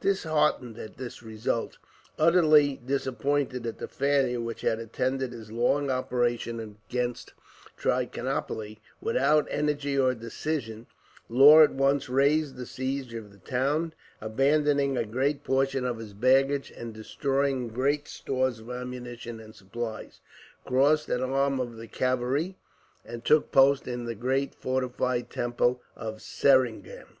[0.00, 1.76] Disheartened at this result,
[2.18, 7.34] utterly disappointed at the failure which had attended his long operations against
[7.76, 10.86] Trichinopoli, without energy or decision,
[11.28, 13.92] Law at once raised the siege of the town,
[14.22, 20.22] abandoning a great portion of his baggage; and, destroying great stores of ammunition and supplies,
[20.64, 22.54] crossed an arm of the Kavari
[23.04, 27.18] and took post in the great fortified temple of Seringam.